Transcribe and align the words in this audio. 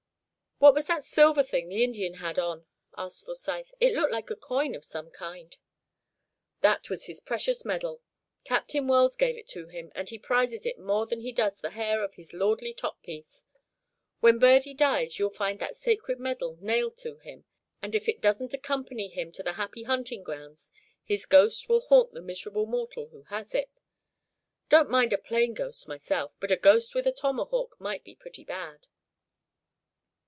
"What 0.63 0.75
was 0.75 0.85
that 0.85 1.03
silver 1.03 1.41
thing 1.41 1.69
the 1.69 1.83
Indian 1.83 2.13
had 2.15 2.37
on?" 2.37 2.67
asked 2.95 3.25
Forsyth. 3.25 3.73
"It 3.79 3.95
looked 3.95 4.11
like 4.11 4.29
a 4.29 4.35
coin 4.35 4.75
of 4.75 4.85
some 4.85 5.09
kind." 5.09 5.57
"That 6.59 6.87
was 6.87 7.07
his 7.07 7.19
precious 7.19 7.65
medal. 7.65 8.03
Captain 8.43 8.87
Wells 8.87 9.15
gave 9.15 9.35
it 9.35 9.47
to 9.47 9.69
him, 9.69 9.91
and 9.95 10.07
he 10.09 10.19
prizes 10.19 10.67
it 10.67 10.77
more 10.77 11.07
than 11.07 11.21
he 11.21 11.31
does 11.31 11.59
the 11.61 11.71
hair 11.71 12.03
of 12.03 12.13
his 12.13 12.31
lordly 12.31 12.73
top 12.75 13.01
piece. 13.01 13.47
When 14.19 14.37
Birdie 14.37 14.75
dies, 14.75 15.17
you'll 15.17 15.31
find 15.31 15.57
that 15.61 15.75
sacred 15.75 16.19
medal 16.19 16.59
nailed 16.61 16.95
to 16.97 17.17
him, 17.17 17.45
and 17.81 17.95
if 17.95 18.07
it 18.07 18.21
doesn't 18.21 18.53
accompany 18.53 19.07
him 19.07 19.31
to 19.31 19.41
the 19.41 19.53
happy 19.53 19.81
hunting 19.85 20.21
grounds, 20.21 20.71
his 21.03 21.25
ghost 21.25 21.69
will 21.69 21.81
haunt 21.81 22.13
the 22.13 22.21
miserable 22.21 22.67
mortal 22.67 23.07
who 23.07 23.23
has 23.23 23.55
it. 23.55 23.79
Don't 24.69 24.91
mind 24.91 25.11
a 25.11 25.17
plain 25.17 25.55
ghost 25.55 25.87
myself, 25.87 26.35
but 26.39 26.51
a 26.51 26.55
ghost 26.55 26.93
with 26.93 27.07
a 27.07 27.11
tomahawk 27.11 27.75
might 27.79 28.03
be 28.03 28.13
pretty 28.13 28.43
bad." 28.43 28.85